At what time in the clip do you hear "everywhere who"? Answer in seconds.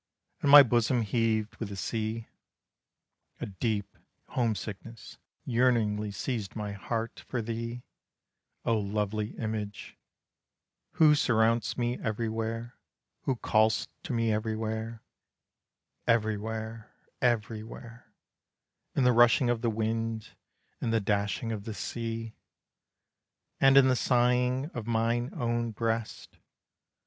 11.99-13.35